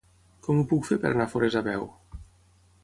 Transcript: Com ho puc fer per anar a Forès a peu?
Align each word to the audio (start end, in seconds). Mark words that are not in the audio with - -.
Com 0.47 0.61
ho 0.61 0.65
puc 0.71 0.87
fer 0.87 0.97
per 1.03 1.11
anar 1.11 1.29
a 1.29 1.31
Forès 1.35 1.59
a 1.61 1.65
peu? 1.69 1.87